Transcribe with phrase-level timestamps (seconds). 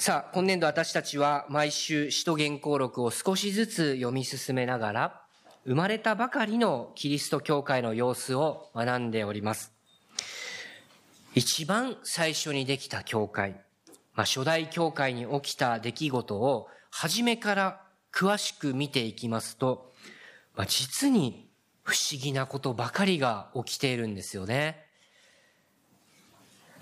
[0.00, 5.22] さあ、今年度私たちは毎週使徒原稿録を少しずつ読み進めながら、
[5.66, 9.74] 生まれたばかりのキリスト教会の様子を学んでおります。
[11.34, 13.60] 一番最初にできた教会、
[14.14, 19.92] まあ、初代教会に起きた出来事を初めから詳しく見ていきますと、
[20.56, 21.50] まあ、実に
[21.82, 24.82] 不思議なことばかりが起きているんですよね。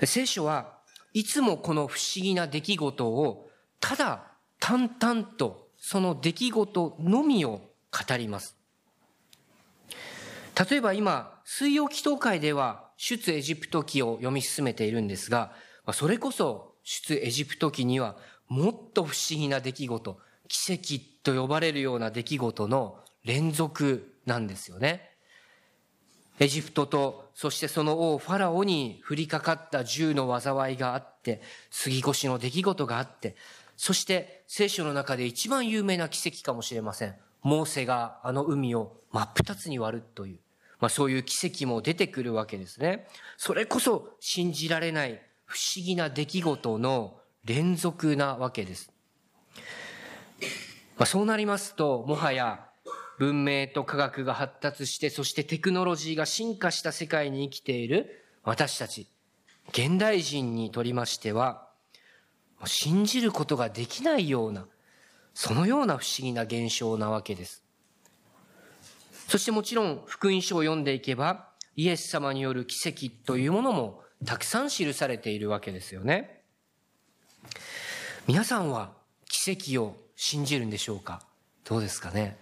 [0.05, 0.78] 聖書は
[1.13, 3.49] いつもこの不思議な出来事を
[3.81, 8.57] ただ淡々とその出来事のみを語ります。
[10.71, 15.53] 例えば今、水曜祈祷会では出エジプト記を読み進めているんですが、
[15.93, 18.17] それこそ出エジプト記には
[18.49, 25.13] もっと不思議な出来事、奇跡と呼ばれるような出来事の連続なんですよね。
[26.41, 33.37] エジプトと、そしてその王ファラオに降りかかった銃の災いがあって、杉越の出来事があって、
[33.77, 37.15] そして聖書の中で一番有名な奇跡かもしれません。
[37.43, 40.39] モーセがあの海を真っ二つに割るという。
[40.81, 43.09] まあそういう奇跡も出てくるわけですね。
[43.37, 48.93] それこそ信じられない不思議な出来事の連続なわけです。
[50.97, 52.68] まあそうなりますと、もはや
[53.19, 59.09] 文明と科学が発達して、そしてテクノロジーが進化した世界に生きている私たち、
[59.71, 61.69] 現代人にとりましては、
[62.65, 64.67] 信じることができないような、
[65.35, 67.63] そのような不思議な現象なわけです。
[69.29, 76.43] そしてもちろん福音書を読んでいけば、イエス様による奇跡というものもたくさん記されているわけですよね。
[78.27, 78.93] 皆さんは
[79.29, 81.23] 奇跡を信じるんでしょうか？
[81.65, 82.37] どうですかね？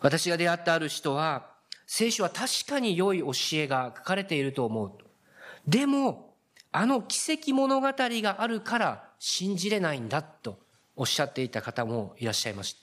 [0.00, 1.50] 私が出会ったある人は、
[1.86, 4.92] 聖書は確かに良い教えが書かれていると思う。
[5.66, 6.34] でも、
[6.72, 10.58] あの奇跡物語があるから信じれないんだと
[10.94, 12.74] おっしゃっていた方もいらっしゃいまし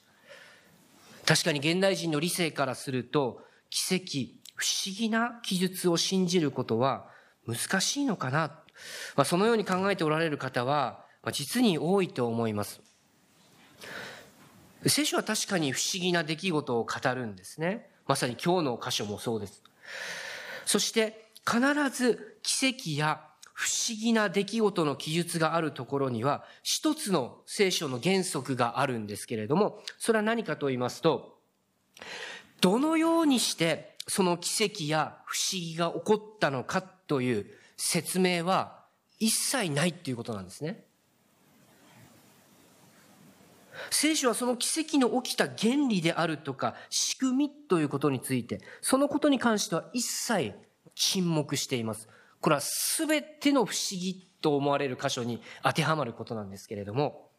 [1.25, 1.35] た。
[1.35, 7.07] 確かに現代人の理性からすると、奇跡、不思議な記述を信じることは
[7.47, 8.59] 難しいのかな。
[9.15, 12.81] まあ、そのように考えておられる方は、実に多いと思います。
[14.87, 17.89] 聖書は確かに不思議な出来事を語るんですね。
[18.07, 19.63] まさに今日の箇所もそうです。
[20.65, 23.21] そして必ず奇跡や
[23.53, 31.37] 不思議な出来事の記述があるところには一つの聖書の原則があるんですけれども、それは何かと言いますと、
[32.61, 37.45] どのようにしてその奇跡や不思議が起こったのかという
[37.77, 38.83] 説明は
[39.19, 40.83] 一切ないということなんですね。
[43.89, 50.53] 聖書はその奇跡の起きた原理であるとか仕組みということについて、そのことに関しては一切
[50.95, 52.07] 沈黙しています。
[52.41, 52.61] これは
[52.97, 57.29] 全ての不思議と思われる箇所に当てはまることなんですけれども、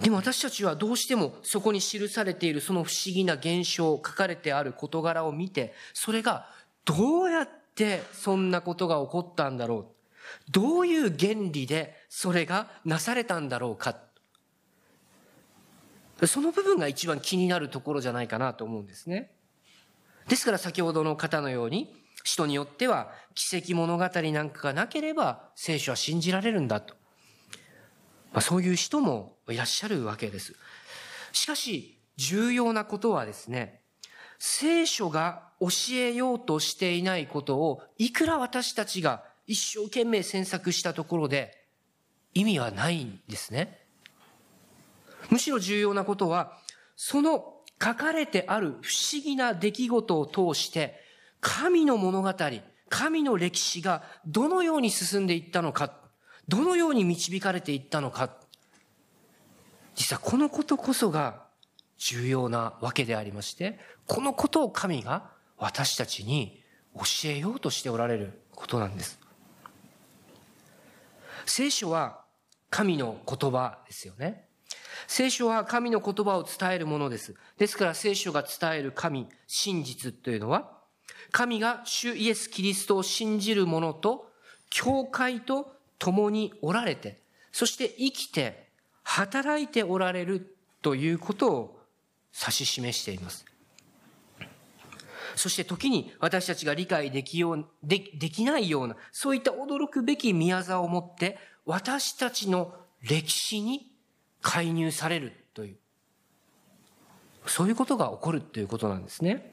[0.00, 6.50] でも私たちはどうしてもそこに記されているその不思議な現象、書かれてある事柄を見て、それが
[6.84, 9.95] どうやってそんなことが起こったんだろう。
[10.50, 13.96] どういう原理でそれがなされたんだろうか。
[16.26, 19.32] その部分が一番気になるところじゃないかなと思うんですね。
[20.28, 21.94] ですから先ほどの方のように、
[22.24, 26.94] 人によっては奇跡物語なんかがなければ聖書は信じられるんだと。
[28.32, 30.54] まあ、そういう人もいらっしゃるわけです。
[31.32, 33.82] しかし、重要なことはですね、
[34.38, 41.56] 聖書が教えようとしていないことを、いくら私たちが一生懸命詮索したところで、
[42.34, 43.86] 意味はないんですね。
[45.30, 46.58] むしろ重要なことは、
[46.96, 51.00] その書かれてある不思議な出来事を通して、
[51.40, 52.34] 神の物語、
[52.88, 55.92] 神の歴史がどのように進んでいったのか、
[56.48, 58.36] どのように導かれていったのか、
[59.94, 61.46] 実はこのことこそが
[61.98, 66.62] 重要なわけでありまして、このことを神が私たちに
[66.94, 69.25] 教えようとしておられることなんです。
[71.46, 72.20] 聖書は
[72.70, 74.46] 神の言葉ですよね。
[75.06, 77.34] 聖書は神の言葉を伝えるものです。
[77.58, 80.72] ですから聖書が伝える神、真実というのは、
[81.30, 84.30] 神が主イエス・キリストを信じる者と、
[84.68, 87.22] 教会と共におられて、
[87.52, 88.66] そして生きて、
[89.04, 91.80] 働いておられるということを
[92.38, 93.44] 指し示しています。
[95.36, 103.92] そして時に私たちが理解できよう、で、できないような、そういった驚くべき宮沢を持って、私たちの歴史に
[104.40, 105.76] 介入されるという、
[107.46, 109.52] そういうことが起こるということなんですね。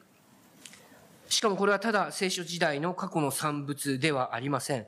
[1.28, 4.88] しかもこれはただ聖書時代の過去の産物ではありません。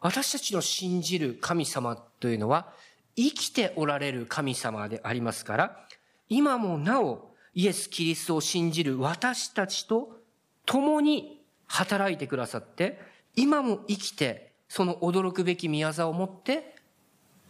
[0.00, 2.72] 私たちの信じる神様というのは
[3.14, 5.86] 生きておられる神様でありますから、
[6.28, 10.21] 今もなおイエス・キリストを信じる私たちと
[10.66, 13.00] 共に働いてくださって、
[13.34, 16.76] 今も生きてその驚くべき宮沢を持って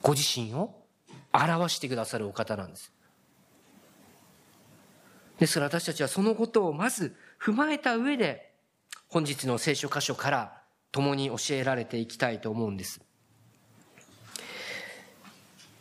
[0.00, 0.74] ご自身を
[1.32, 2.92] 表してくださるお方なんです。
[5.38, 8.52] ですから私たちはそのことをまず踏まえた上で
[9.08, 10.62] 本日の聖書箇所から
[10.92, 13.00] 共に教えられていきたいと思うんです。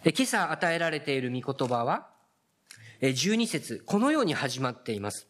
[0.03, 2.07] 今朝与えられている御言葉は、
[3.01, 5.27] 12節このように始まっています。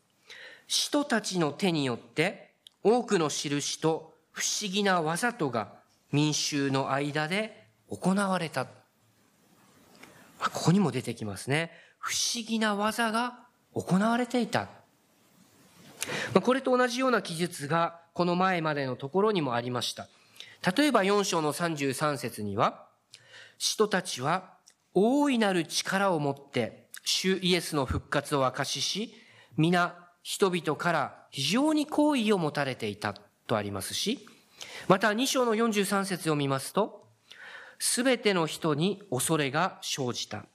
[0.73, 5.73] 使徒たちの手によって多くの印と不思議な技とが
[6.13, 8.68] 民衆の間で行われた。
[10.39, 11.71] ここにも出てきますね。
[12.00, 13.39] 不思議な技が
[13.73, 14.69] 行われていた。
[16.41, 20.07] これと同じような記述がこの前までのところにもありました。
[20.73, 22.88] 例えば4章の33節には、
[23.57, 24.53] 使徒たちは
[24.94, 29.13] 大いなる力を持って主イエスの復活を証しし、
[29.57, 33.15] 皆人々から非常に好意を持たれていた
[33.47, 34.27] とありますし、
[34.88, 37.06] また2章の43節を見ますと、
[37.79, 40.45] すべての人に恐れが生じた。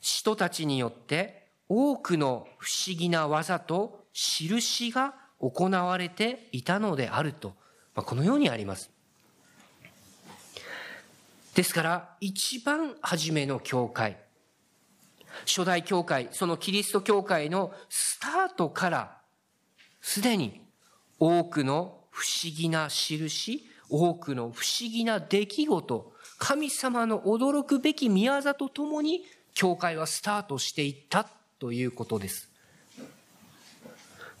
[0.00, 7.54] 使徒たちによって多くの不思議な技と印が行われていたのであると、
[7.94, 8.90] まあ、このようにあります。
[11.54, 14.16] ですから、一番初めの教会、
[15.46, 19.18] 初代教会、そのキリスト教会のスタートから、
[20.00, 20.60] すでに
[21.18, 29.24] 多くの不思議な印、多くの不思議な出来事、神様の驚くべき宮座とともに、
[29.54, 32.48] 教会はスタートしていったということです。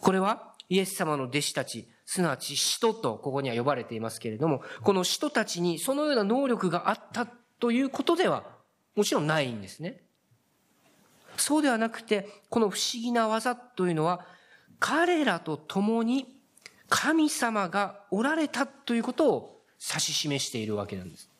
[0.00, 7.26] これはイエス様の弟子たち、すなわち使徒とここには呼ばれていますけれども、この使徒たちにそのような能力があった
[7.58, 8.44] ということでは
[8.94, 10.00] もちろんないんですね。
[11.40, 14.26] そうではなくて、この不思議な技というのは、
[14.78, 16.26] 彼らと共に
[16.88, 21.30] 神様がおられたということを指し示しているわけなんです。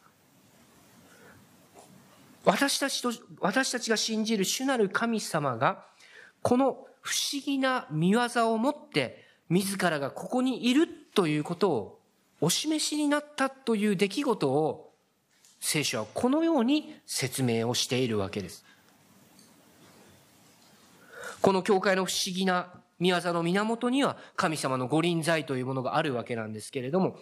[2.44, 5.84] 私たちと、私たちが信じる主なる神様が、
[6.42, 12.00] この不思議な見業を持って自らがここにいるということを
[12.40, 14.92] お示しになったという出来事を
[15.60, 18.64] 聖書はこのように説明をしているわけです。
[21.40, 27.16] この教会の不思議な見業の源には神様の御臨在というものがあるわけなんですけれども、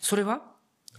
[0.00, 0.42] それは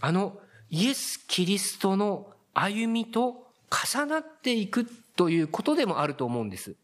[0.00, 0.38] あの
[0.70, 3.46] イエス・キリストの歩みと
[3.92, 4.86] 重なっていく
[5.16, 6.76] ということでもあると思うんです。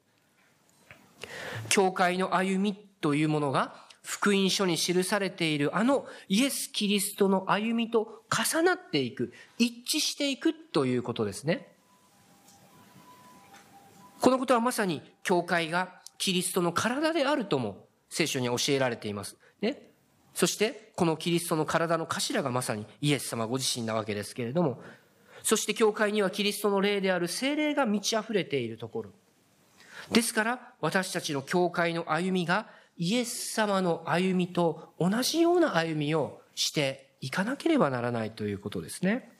[1.69, 11.69] 教会の歩みというものが福音書に記されているあのイエス・キリストの歩みと重なっていく、一致していくということですね。
[14.21, 19.37] このことはまさに教会がキリストの体であるとも聖書に教えられています。
[19.61, 19.91] ね。
[20.35, 24.83] そしてこのキリストの体の頭がまさにイエス様ご自身なわけですけれども、
[25.43, 29.11] そして教会にはキリストの霊である精霊が満ち溢れているところ。
[30.13, 39.33] ですから私たちの教会の歩みがイエス様の歩みと同じような歩みをしていかなければならないということですね。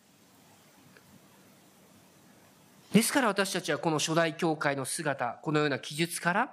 [2.93, 6.51] ですから私たちはこの初代教会の姿、このような記述から、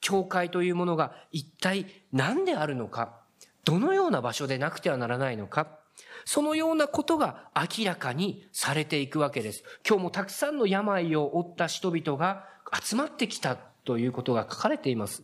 [0.00, 3.20] 教会というものが一体何であるのか、
[3.64, 5.78] どのような場所でなくてはならないのか、
[6.24, 9.64] そのようなことが明らかにされていくわけです。
[9.86, 12.44] 今日もたくさんの病を負った人々が
[12.82, 15.22] 集まってきたということが書かれています。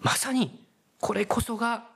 [0.00, 0.66] まさに
[1.00, 1.88] これこそが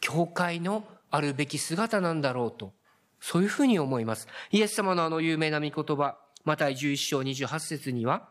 [0.00, 2.72] 教会のあるべき姿なんだろうと、
[3.20, 4.28] そういうふうに思います。
[4.50, 8.28] イエス様のあの有名な御言葉、マタイ11章28節には、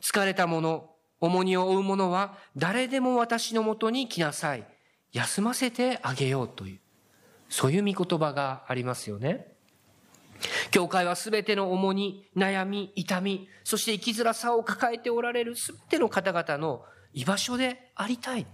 [0.00, 0.90] 疲れた者、
[1.20, 4.66] 重荷を負う者は誰でも私のもとに来なさい。
[5.12, 6.78] 休ませてあげようという、
[7.48, 9.52] そういう御言葉がありますよね。
[10.70, 18.46] 教会は全ての重荷、悩み、痛み、そして生きづらさを抱えておられる全ての方々の居場所でありたい。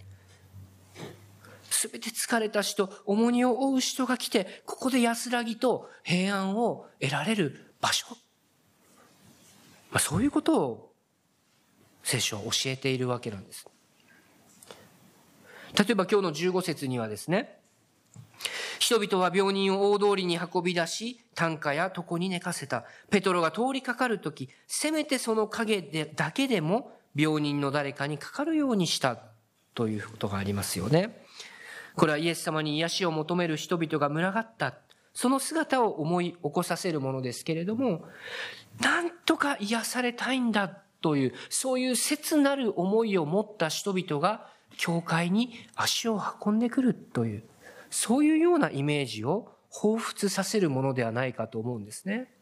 [1.70, 8.06] 全て疲れた人、重荷を負う人が来て、ここで安らぎと平安を得られる場所。
[9.90, 10.92] まあ、そういうことを
[12.02, 13.66] 聖書は教えているわけなんです。
[15.78, 17.58] 例えば今日の15節にはですね、
[18.78, 22.84] 人々は病人を大通りに運び出し、担架や床に寝かせた。
[23.10, 29.18] ペトロが通りかかるとき、せめてその影でだけでも病人の誰かにかかるようにした
[29.74, 31.24] ということがありますよね。
[31.96, 34.74] これはイエス様に癒しを求める人々が群がった。
[35.18, 38.04] その姿を思い起こさせるものですけれども、
[38.80, 44.46] なんとか癒されたいんだという、そういう切なる思いを持った人々が、
[44.76, 47.42] 教会に足を運んでくるという、
[47.90, 52.32] そういうようなイメージを彷彿させるものではないかと思うんですね。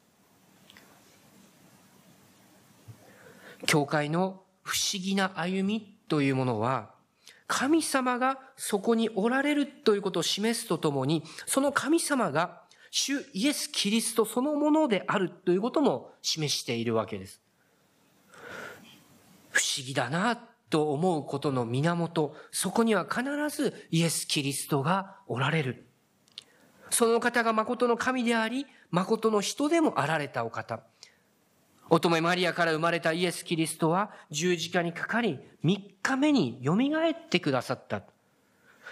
[3.65, 6.91] 教会の不思議な歩みというものは、
[7.47, 17.41] 神様がそこにおられるということを示すとともに、その神様が主イエス・キリストそのものであるということも示しているわけです。
[19.51, 20.37] 不思議だな
[20.69, 25.87] と思うことの源、そこには必ずイエス・キリストがおられる。
[26.91, 30.81] その方が誠の神であり、誠の人でもあられたお方。
[31.89, 38.03] 乙女マリアから生まれたイエス・キリストは十字架にかかり、3日目に蘇ってくださった。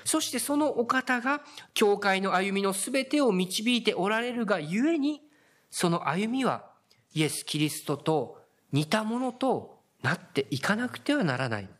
[0.04, 1.42] そしてそのお方が、
[1.72, 5.22] 教会の歩みのすべてを導いておられるがゆえに、
[5.70, 6.64] その歩みは
[7.14, 8.38] イエス・キリストと
[8.72, 11.64] 似たものとなっていかなくてはならない。
[11.64, 11.70] ま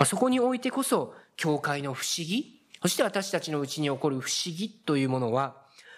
[0.00, 5.56] あそこにおいてこそ、教会の不思議、そして私たちのうちに起こる不思議というものは、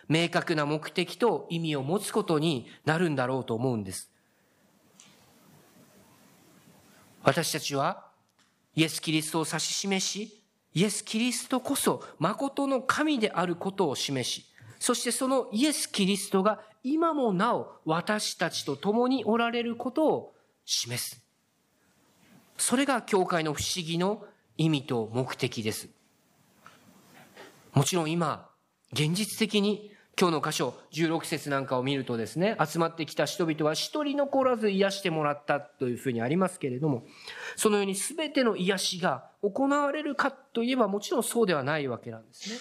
[0.09, 4.11] 明確な目的と意味を持つことになるんだろうと思うんです。
[7.23, 8.10] 私たちは
[8.75, 14.47] イエス・キリストを指し示し、イエス・キリストこそ誠の神であることを示し、
[14.79, 20.35] そしてそのイエス・キリストが今もなお私たちと共におられることを
[20.65, 21.23] 示す。
[22.57, 24.25] それが教会の不思議の
[24.57, 25.89] 意味と目的です。
[27.73, 28.49] もちろん今、
[28.93, 37.07] 現実的に今日の箇所、16節なんかを見るとですね、集まってきた人々は一人残らず癒してもらったというふうにありますけれども、
[37.57, 42.57] そのように全ての癒しが行われるかといえばもちろんそうではないわけなんですね。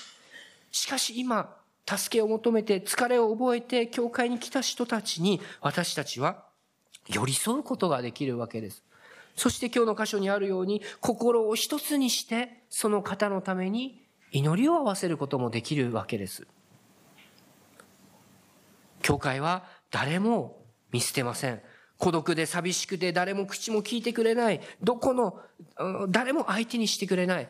[0.71, 1.53] しかし今、
[1.85, 6.45] 助けを求めて疲れを覚えて教会に来た人たちに私たちは
[7.09, 8.83] 寄り添うことができるわけです。
[9.35, 14.01] そして今日の箇所にあるように心を一つにしてその方のために
[14.31, 16.47] 祈りを合わせることもできるわけです。
[19.09, 21.59] 教会は誰も見捨てません。
[21.97, 24.61] 孤独で寂しくて誰も口も聞いてくれない。
[24.83, 25.41] どこの、
[26.09, 27.49] 誰も相手にしてくれない。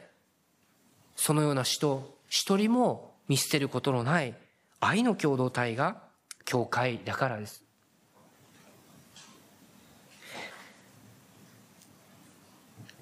[1.17, 4.35] そのような人、一人も見捨てることのない
[4.79, 6.01] 愛の共同体が
[6.45, 7.61] 教会だからです。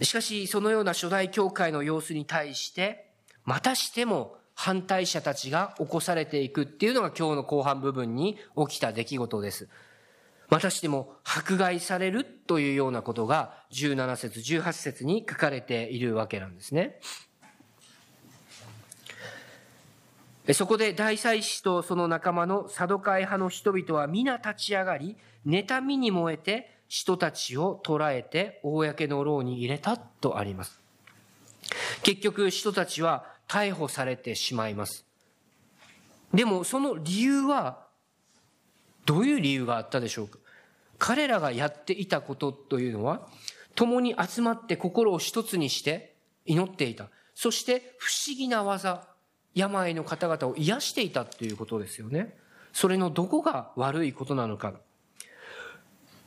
[0.01, 3.11] しかし、そのような初代教会の様子に対して、
[3.45, 9.69] またしても反対者たちが起こされていくっていうのが今日の後半部分に起きた出来事です。
[10.49, 16.99] またしても迫害されるというようなことが17節18節に書かれているわけなんですね。
[20.53, 30.81] そこで大祭司とその仲間のサドカイ派の人々は皆立ち上がり、妬みに燃えて人たちを捕らえて公の牢に入れたとあります。
[32.01, 35.05] 結局人たちは逮捕されてしまいます。
[36.33, 37.85] でもその理由は
[39.05, 40.39] どういう理由があったでしょうか？
[40.99, 43.27] 彼らがやっていたことというのは
[43.75, 47.07] 共に集まって心を一つにして祈っていた。
[47.35, 49.07] そして不思議な技、
[49.53, 52.35] 病の方々を癒していたということですよね。
[52.73, 54.73] それのどこが悪いことなのか。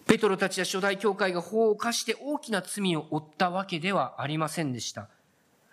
[0.07, 5.09] ペトロたちや初代教会が法を犯して大きな罪を負ったわけではありませんでした。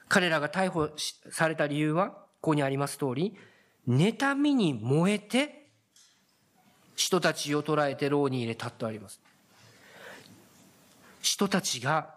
[0.10, 0.90] 彼らが逮捕
[1.32, 3.38] された理由は、ここにあります通り、
[3.88, 5.68] 妬みに燃えて、
[6.96, 9.22] 人たちを捕らえて牢に入れたとあります。
[11.22, 12.16] 人たちが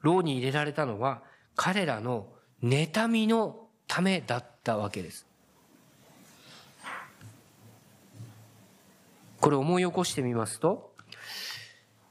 [0.00, 1.22] 牢に入れられたのは、
[1.56, 2.28] 彼らの
[2.62, 5.26] 妬みのためだったわけです。
[9.40, 10.94] これ思い起こしてみますと、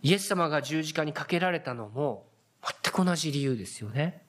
[0.02, 2.28] イエス様が十字架にかけられたのも
[2.84, 4.24] 全く同じ理由ですよね。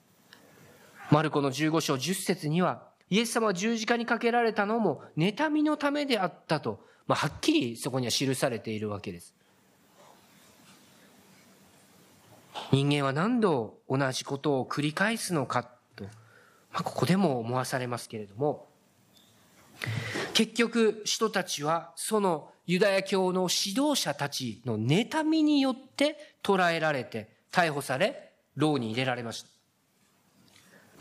[1.11, 9.35] マルコの15章10節には、イエス様は十字架にかけられたのも、妬みのためであったと、まあ、はっきりそこには記されているわけです。
[12.71, 18.69] 人間は何度同じことを繰り返すのかと、まあ、ここでも思わされますけれども、
[20.33, 29.60] 結局、人たちはそのユダヤ教の指導者たちの妬みによって捕らえられて、逮捕され、牢に入れられました。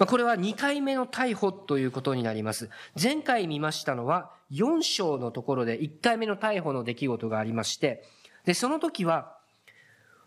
[0.00, 2.71] まこれは2回目の逮捕ということになります。
[3.00, 8.02] 前回見ましたのは4章のところで1回目の逮捕の出来事がありまして、
[8.47, 9.37] で、その時は、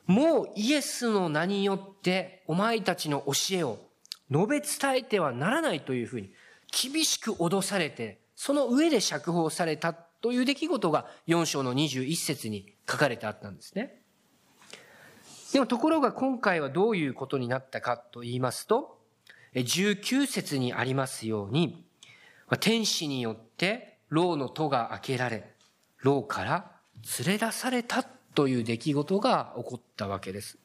[0.06, 3.80] もうイエスの名によってお前たちの教えを
[4.30, 6.32] 述べ伝えてはならないというふうに、
[6.72, 14.04] 厳しく脅されて、その上で釈放されたという出来事が4章の21節に書かれてあったんですね。
[15.52, 19.02] でもところが今回はどういうことになったかと言いますと、
[19.54, 21.84] 19節にありますように、
[22.60, 25.54] 天使によって牢の戸が開けられ、
[26.02, 26.72] 牢から
[27.20, 30.58] 連れ出されたという出来事が起こったわけです。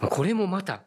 [0.00, 0.82] これもまた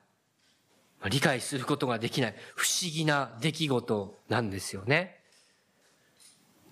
[1.10, 5.18] 理解することができない不思議な出来事なんですよね。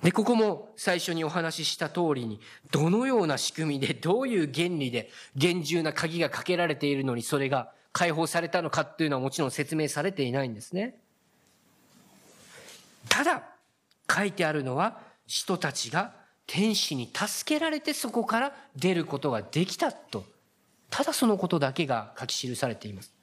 [0.03, 2.39] で、ここも最初にお話しした通りに、
[2.71, 10.99] どのような仕組みで、どういう原理で厳重な鍵がかけられているのにそれが解放されたのかっていうのはもちろん説明されていないんですね。
[13.07, 13.43] ただ、
[14.13, 16.13] 書いてあるのは、人たちが
[16.45, 20.25] 天使に助けられてそこから出ることができたと。
[20.89, 23.13] ただそのことだけが書き記されています。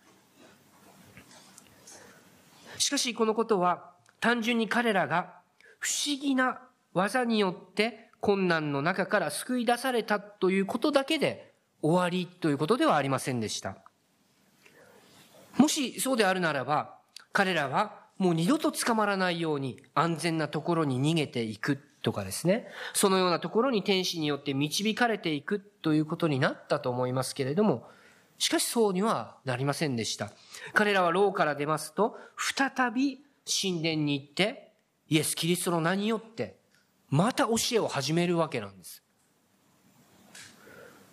[2.78, 5.34] しかしこのことは単純に彼らが
[5.80, 6.62] 不思議な
[6.94, 11.52] 技によって困難の中から救い出されたということだけで
[11.82, 13.76] 終わりということではありませんでした。
[15.58, 16.96] もしそうであるならば、
[17.32, 22.68] 彼らはもう二度と捕まらないように安全なところに逃げていくとかですね。
[22.94, 27.88] そのようなところに天使によって導かれていくということになったと思いますけれども、
[28.38, 30.30] しかしそうにはなりませんでした。
[30.72, 34.72] 彼らは牢から出ますと、再び神殿に行って、
[35.08, 36.56] イエス・キリストの名によって、
[37.08, 39.02] また教えを始めるわけなんです。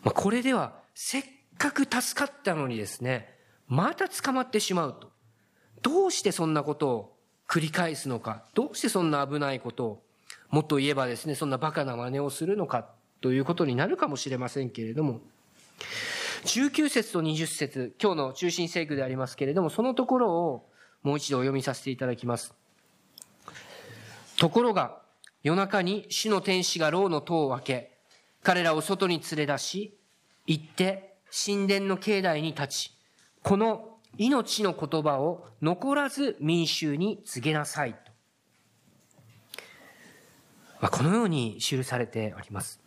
[0.03, 1.23] まあ、これでは、せっ
[1.57, 3.38] かく助かったのにですね、
[3.69, 5.11] また捕まってしまうと。
[5.81, 7.15] どうしてそんなことを
[7.47, 10.03] 繰り返すのか、どうしてそんな危ないことを、
[10.49, 12.89] もっと言えばですね、そんなバカな真似をするのか
[13.21, 15.21] ということになるかもしれませんけれども、
[16.45, 20.69] 19節と20節今日の中心聖句でありますけれども、そのところを
[21.03, 22.53] もう一度お読みさせていただきます。
[24.37, 24.99] ところが、
[25.43, 27.97] 夜中に主の天使が牢の戸を開け、
[28.41, 29.97] 彼らを外に連れ出し、
[30.47, 32.98] 行って神殿の境内に立ち、
[33.43, 37.95] この命の言葉を残らず民衆に告げなさい
[40.81, 40.89] と。
[40.89, 42.79] このように記されております。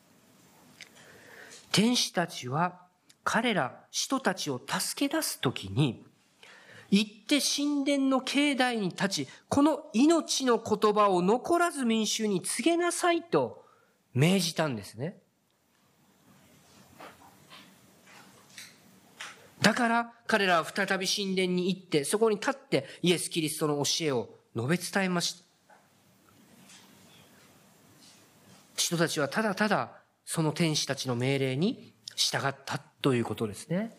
[1.72, 2.80] 天使たちは
[3.24, 6.04] 彼ら使徒たちを助け出すときに、
[6.90, 13.64] 行って神殿の境内に立ち、この命の言葉を残らず民衆に告げなさいと
[14.12, 15.21] 命じたんですね。
[19.62, 25.44] だから彼らは再び神殿に行って、そこに立ってイエス・キリストの教えを述べ伝えました。
[28.76, 29.92] 人たちはただただ
[30.24, 33.96] その天使たちの命令に従ったということですね。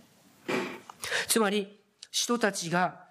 [1.27, 1.79] つまり、
[2.11, 3.05] 人たちが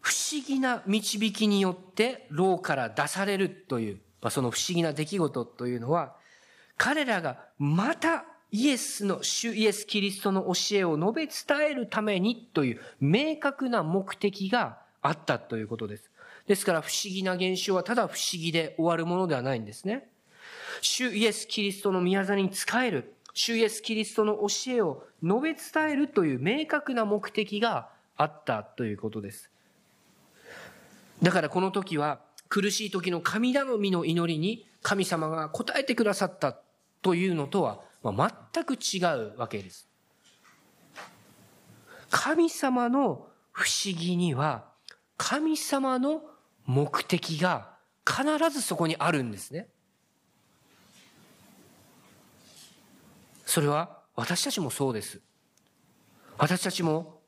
[0.00, 6.16] 不思議な導きによって牢から出されるという、まあ、その不思議な出来事というのは、
[6.76, 16.10] 彼らがまたイエスの、主イエス・キリストの教えを述べ伝えるためにという明確な目的があったということです。
[16.46, 20.08] ですから不思議な現象はただ不思議で終わるものではないんですね。
[20.80, 29.50] 主イエス・キリストの宮座に仕える、主イエス・キリストの教えを述べ伝えるという明確な目的があったということです。
[31.22, 36.56] だからこの時は苦しい時の神頼みの祈りに神様が答えてくださった
[37.02, 37.80] というのとは
[38.12, 38.98] まあ、全く違
[39.32, 39.88] うわけです。
[42.10, 44.64] 神様の不思議には、
[45.16, 46.22] 神様の
[46.64, 47.74] 目的が
[48.06, 49.68] 必ずそこにあるんですね。
[53.46, 55.20] それは私たちもそうです。
[56.38, 57.20] 私たちも、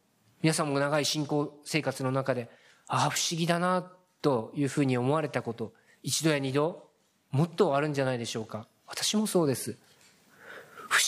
[0.43, 2.51] 皆さんも長い信仰生活の中で、
[2.89, 3.91] ああ、不思議だな、
[4.23, 6.91] というふうに思われたこと、一度や二度、
[7.31, 8.67] もっとあるんじゃないでしょうか。
[8.87, 9.79] 私もそうです。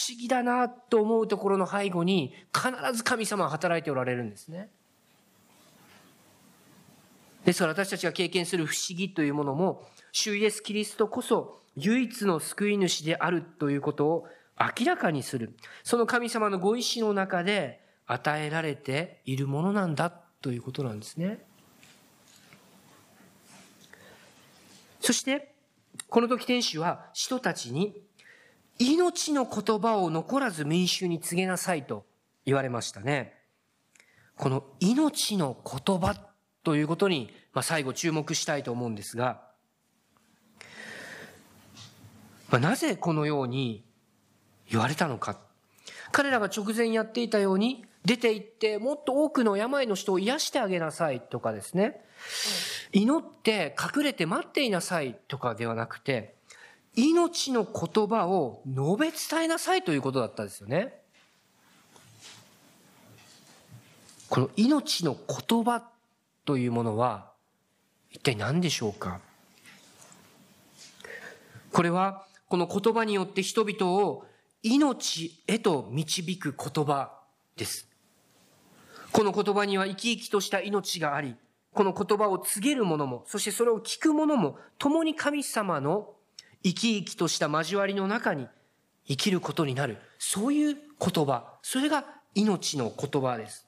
[0.08, 4.70] 不思議だなと思うところの背後に必ず神様は働いておられるんですね。
[7.44, 14.26] ですから私たちが経験する不思議というものも、主イエス・キリストこそ唯一の救い主であるということを
[14.58, 15.54] 明らかにする。
[15.84, 21.44] その神様のご意志の中で与えられているものなんだということなんですね。
[25.00, 25.54] そして、
[26.08, 28.07] この時天使は使徒たちに
[28.78, 32.06] 命の言葉を残らず民衆に告げなさいと
[32.44, 33.34] 言われましたね。
[34.36, 36.14] この命の言葉
[36.62, 39.42] ということに、まあ、最後注目したいと思うんですが、
[42.50, 43.84] まあ、なぜこのように
[44.70, 45.38] 言われたのか。
[46.12, 52.00] 彼らが直前やっていたように、出て行ってもっと多くの病の人を癒してあげなさいとかですね。
[52.92, 56.37] 祈って隠れて待っていなさいとかではなくて、
[56.94, 60.94] 命の言葉を述べ伝えなさいということだったんですよね。
[64.28, 65.82] この命の言葉
[66.44, 67.30] というものは
[68.10, 69.20] 一体何でしょうか？
[71.72, 74.24] これはこの言葉によって人々を
[74.62, 77.12] 命へと導く言葉
[77.56, 77.88] です。
[79.12, 81.36] この言葉には生き生きとした命があり、
[81.72, 86.14] この言葉を告げる者も、そしてそれを聞く者も、共に神様の
[86.62, 88.46] 生き生きとした交わりの中に
[89.06, 89.98] 生きることになる。
[90.18, 91.58] そういう言葉。
[91.62, 93.66] それが命の言葉です。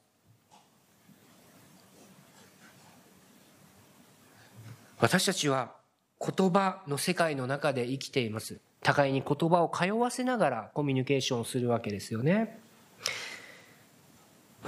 [4.99, 5.71] 私たちは
[6.19, 8.59] 言葉の世界の中で生きています。
[8.83, 12.59] 互いに言葉を通わせながらコミュニケーションをするわけですよね。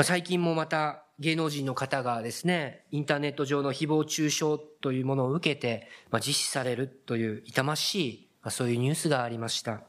[0.01, 9.81] 最近もまた芸能人の方がですね、インターネット上の誹謗中傷というものを受けて、まあ、実施されるという痛ましい、まあ、そういうニュースがありました。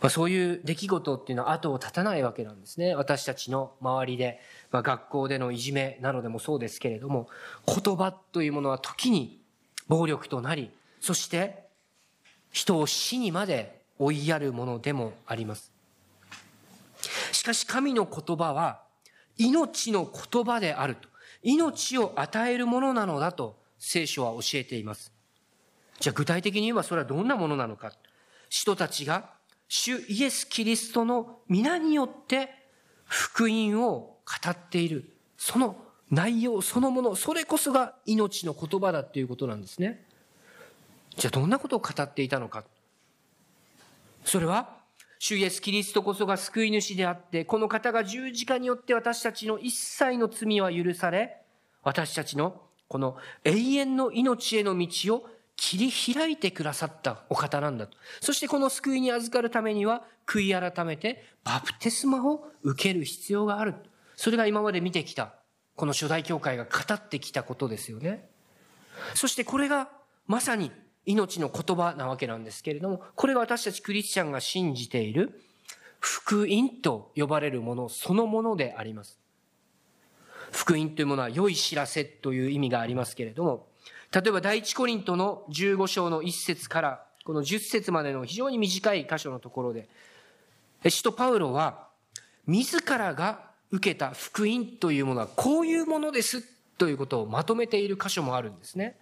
[0.00, 2.94] まあ、そういう出来事っていうのは後を絶たないわけなんですね。
[2.94, 4.40] 私たちの周りで、
[4.70, 7.28] まあ、学校でのいじめなどでもそうですけれども、
[7.66, 9.40] 言葉というものは時に
[9.88, 11.64] 暴力となり、そして
[12.52, 15.72] 人を死にまで追いやるものでもあります。
[17.32, 18.82] しかし神の言葉は
[19.40, 21.08] 命の言葉であると。
[21.42, 25.12] 命を与えるものなのだと聖書は教えています。
[25.98, 27.92] じゃあ具体的に言えばそれはどんなものなのか。
[28.50, 29.30] 人たちが
[29.68, 32.50] 主イエス・キリストの皆によって
[33.04, 35.16] 福音を語っている。
[35.38, 35.76] その
[36.10, 40.04] 内容そのもの、それこそが命の言葉だっていうことなんですね。
[41.16, 42.64] じゃあどんなことを語っていたのか。
[44.24, 44.79] それは
[45.22, 51.36] 主イエス・キリストこそが救い主であって、この方が十字架によって私たちの一切の罪は許され、
[51.82, 57.98] 私たちのこの永遠の命への道を切り開いてくださったお方なんだと。
[58.22, 63.74] そしてこの救いに預かるためには、悔い改めてバプテスマを受ける必要がある。
[64.16, 65.34] それが今まで見てきた、
[65.76, 68.26] この初代教会が語ってきたことですよね。
[69.14, 69.90] そしてこれが
[70.26, 70.72] まさに
[71.06, 75.40] 命の言葉なわけなんですけれども、これが私たちクリスチャンが信じている
[75.98, 79.18] 福音と呼ばれるものそのものであります。
[80.50, 83.66] 福音というものは良い知らせという意味がありますけれども、
[84.12, 89.88] 例えば第一コリントの15章の1節からこの10節までの非常に短い箇所のところで、
[90.88, 91.88] 使徒パウロは
[92.46, 96.42] 自らが受けた福音というものはこういうものです
[96.78, 98.96] ということをまとめている箇所もあるんですね。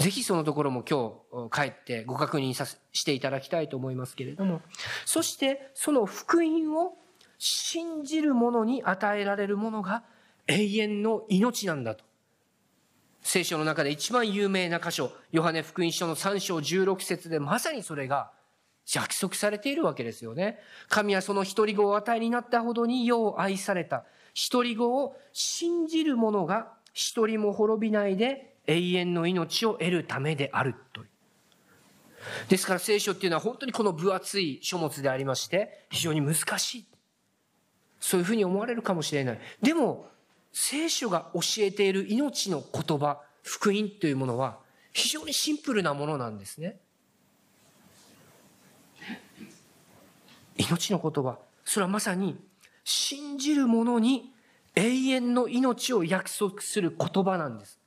[0.00, 1.12] ぜひそのところも今
[1.50, 4.62] 日帰ってご確認さしていただきたいと思いますけれども、
[5.04, 6.94] そしてその福音を
[7.38, 10.02] 信じる者に与えられるものが
[10.46, 12.04] 永遠の命なんだと。
[13.22, 18.32] 聖書の中で一番有名な箇所、ヨハネ福音書の3章16節でまさにそれが
[18.94, 20.58] 約束されているわけですよね。
[20.88, 24.04] 神はその一人子を与えになったほどに世を愛された。
[24.32, 31.08] 一人子を信じる者が一人も滅びないで永遠の命を得るためであるという。
[32.48, 36.86] ですから聖書っていうのは本当にこの分厚い書物でありまして、非常に難しい。
[37.98, 39.40] そういうふうに思われるかもしれない。
[39.60, 40.08] でも、
[40.52, 44.58] 聖書が教えている命の言葉、福音というものは
[44.92, 46.78] 非常にシンプルなものなんですね。
[50.56, 51.38] 命の言葉。
[51.64, 52.36] それはまさに
[52.84, 54.32] 信じる者に
[54.76, 57.79] 永遠の命を約束する言葉なんです。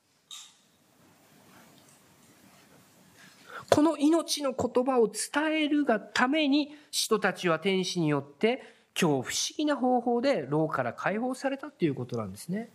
[3.70, 8.62] この命の言葉を伝えるがために、人たちは天使によって
[9.00, 12.70] 今日不思議な方法で牢から解放されたということなんですね。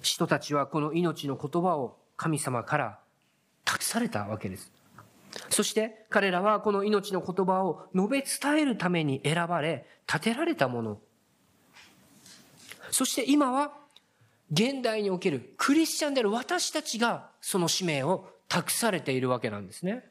[0.00, 2.98] 人たちはこの命の言葉を神様から
[3.64, 4.72] 託されたわけです。
[5.48, 10.98] そして彼らはこの命の言葉を述べ伝えるために選ばれ、立てられたもの。
[12.90, 13.72] そして今は
[14.52, 20.04] 現代におけるクリスチャンである私たちがその使命を託されているわけなんですね。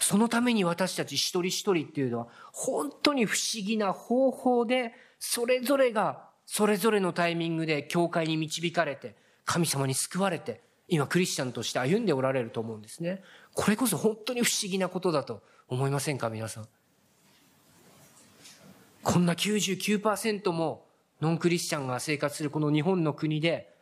[0.00, 13.22] そのために私たち一人一人っていうのは本当に不思議な方法でそれぞれがそれぞれのタイミングで教会に導かれて神様に救われて今クリスチャンとして歩んでおられると思うんですね。
[13.54, 16.68] これこそ本当に不思議なことだと思いませんか皆さん。
[19.04, 20.83] こんな99%も
[21.20, 23.72] ノンクリスチャンが生活するこの日本の国で、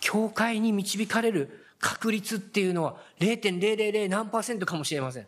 [0.00, 5.26] 教会に導かれる確率っていうのは0.000何パーセントかもしれません。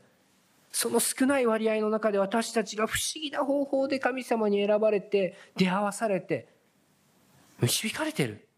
[0.71, 6.49] その少ない割合の中で私たちが不思議な方法で神様に選ばれて、出会わされて、
[7.61, 8.49] 導かれてる。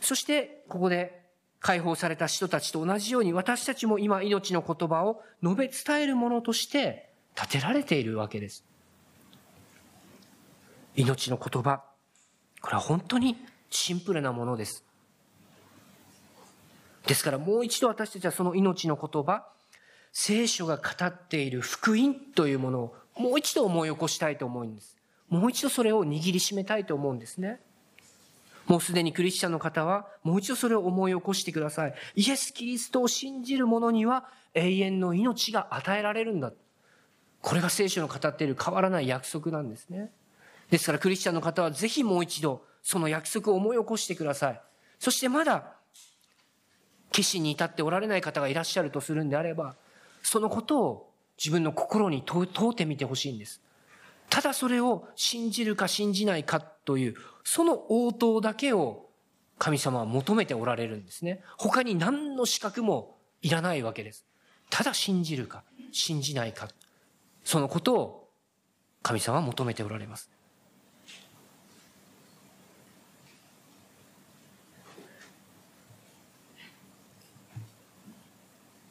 [0.00, 1.18] そして、ここで
[1.60, 8.64] 解放された人たちと同じように私たちも今命の言葉を述べ伝えるものとして立てられているわけです。
[10.98, 11.84] 命の言葉。
[12.60, 13.36] これは本当に
[13.70, 14.84] シンプルなものです。
[17.06, 19.46] ですからもう一度私たちはその命の言葉、
[20.12, 24.96] 聖書が語っている福音というものをもう一度思い起こしたいと思うんです。
[25.28, 27.60] もう一度それを握りしめたいと思うんですね。
[28.66, 31.94] もうすでにクリスチャンの方は、もう一度それを思い起こしてください。
[32.16, 36.52] イエス・キリストを信じる者には永遠の命が与えられるんだ。
[37.40, 40.10] これが聖書の語っている変わらない約束なんですね。
[40.70, 44.60] ですからクリスチャンの方はぜひもう一度その約束を思い起こしてください。
[44.98, 45.74] そしてまだ
[47.10, 49.76] 決心に至っておられない方がいらっしゃるとするんであれば、
[50.22, 53.60] そのことを自分の心に問うてみてほしいんです。
[54.28, 59.08] ただそれを信じるか信じないかという、その応答だけを
[59.58, 61.42] 神様は求めておられるんですね。
[61.56, 64.26] 他に何の資格もいらないわけです。
[64.70, 66.68] ただ信じるか、信じないか。
[67.44, 68.28] そのことを
[69.02, 70.30] 神様は求めておられます。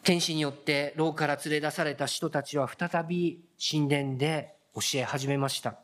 [0.07, 5.79] 天使によって牢から連れ出された人たちは再び神殿で教え始めました。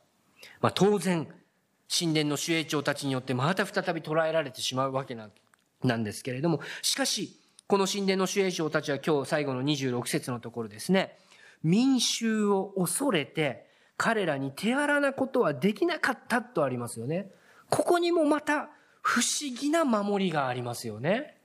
[0.61, 1.27] まあ、当然、
[1.89, 11.17] 神殿の守衛長たちによってまた再び捕らえられてしまうわけなんですけれども、しかし、この神殿の守衛長たちは今日最後の26節のところですね、
[11.61, 17.29] 民衆を恐れて彼らに手荒なことはできなかったとありますよね。
[17.69, 18.69] ここにもまた
[19.01, 21.42] 不思議な守りがありますよね。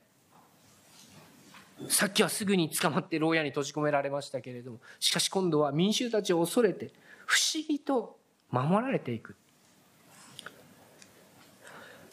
[1.88, 6.90] さっきはすぐに捕まって牢屋に閉じ込められましたけれども、しかし今度は民衆たちを恐れて
[7.24, 8.18] 不思議と
[8.50, 9.36] 守られていく。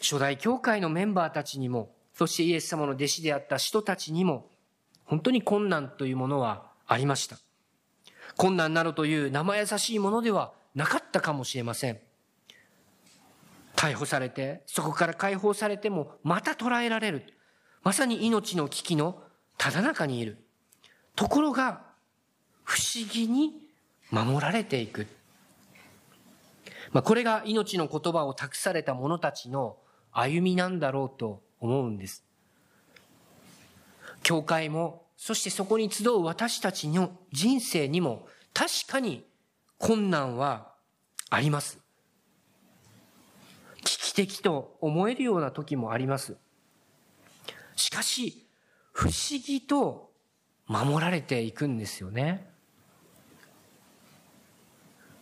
[0.00, 4.48] 初代教会のメンバーたちにも、そしてイエス様の弟子であった人たちにも、
[5.04, 7.38] 本当に困難というものはありました。
[8.36, 11.98] 困難などという生優しいものではなかったかもしれません。
[13.74, 17.34] 逮捕されて、そこから解放されても、また捕らえられる。
[17.82, 19.22] まさに命の危機の
[19.58, 20.38] ただ中にいる。
[21.14, 21.82] ところが、
[22.64, 23.52] 不思議に
[24.10, 25.06] 守られていく。
[26.92, 29.76] まあ、これが命の言葉を託された者たちの
[30.12, 32.24] 歩みなんだろうと思うんです。
[34.22, 39.24] 教会も、そしてそこに集う私たちの人生にも確かに
[39.78, 40.72] 困難は
[41.30, 41.78] あります。
[43.84, 46.36] 危機的と思えるような時もあります。
[47.76, 48.45] しかし、
[48.96, 50.10] 不思議と
[50.66, 52.48] 守られていくんですよね。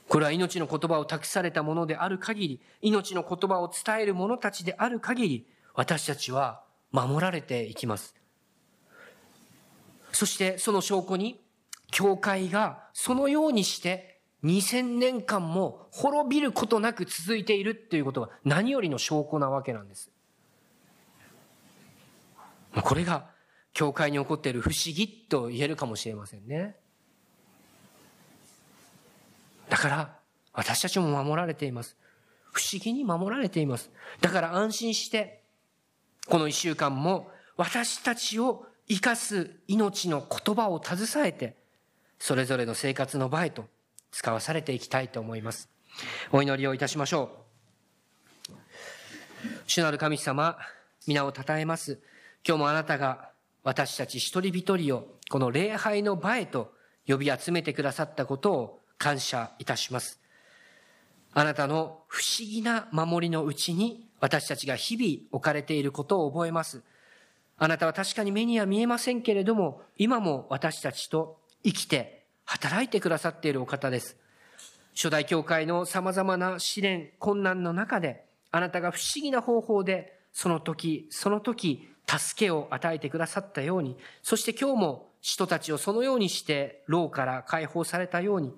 [0.08, 8.14] これは命の言葉を託されたものである限り、命の言葉を伝える者たちである限り、私たちは守られていきます。
[10.12, 11.40] そしてその証拠に、
[11.90, 20.12] 教会がそのようにして2000年間も滅びることなく続いているっていうことが何よりの証拠なわけなんです。
[22.80, 23.33] これが
[23.74, 26.76] 教会に起こっている不思議と言えるかもしれませんね。
[29.68, 30.16] だから
[30.52, 31.96] 私たちも守られています。
[32.52, 33.90] 不思議に守られています。
[34.20, 35.42] だから安心して、
[36.28, 41.56] この一週間も私たちを生かす命の言葉を携えて、
[42.20, 43.66] それぞれの生活の場へと
[44.12, 45.68] 使わされていきたいと思います。
[46.30, 47.44] お祈りをいたしましょ
[48.48, 48.52] う。
[49.66, 50.56] 主なる神様、
[51.08, 51.98] 皆を称えます。
[52.46, 53.33] 今日もあなたが
[53.64, 56.72] 私たち一人一人をこの礼拝の場へと
[57.08, 60.20] 呼び集めてくださったことを感謝いたします。
[61.32, 66.82] あなたの不思議な守りのうちに私たちが日々置かれていることを覚えます。
[67.56, 74.16] あなたは確かに目には見えませんけれども、今も私たちと生きて働いてくださっているお方です。
[74.94, 88.54] 初代教会の様々な試練、困難の中で、あなたが不思議な方法で、その時、その時、助けを与えてくださったように、そして今日も人たちをそのようにして牢から解放されたように、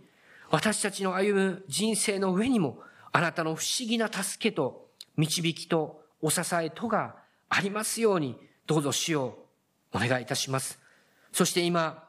[0.51, 2.79] 私たちの歩む人生の上にも、
[3.13, 7.17] あなたの不思議な助けと導きとお支えとが
[7.49, 9.47] ありますように、どうぞ主を
[9.93, 10.79] お願いいたします。
[11.33, 12.05] そして今、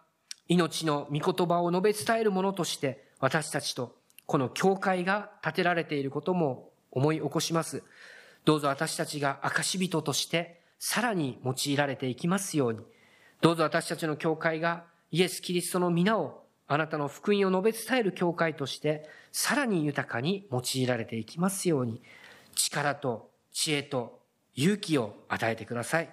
[0.47, 3.95] 命の御言葉を述べ伝えるものとして、私たちと
[4.26, 7.84] この教会が建てられていることも思い起こします。
[8.43, 12.79] どうぞ私たちが証人としてさらに用いられていきますように、
[13.41, 22.01] どうぞ私たちの教会がイエス・キリストの皆をあなたの福音を述べ伝える教会としてさらに豊かに用いられていきますように
[22.55, 24.19] 力と知恵と
[24.55, 26.09] 勇気を与えてください。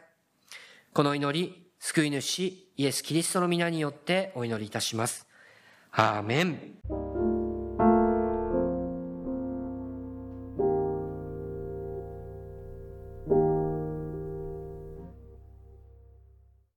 [0.92, 5.26] この祈り、救い主イエス・キリストの皆によってお祈りいたします。
[5.90, 7.23] アーメン。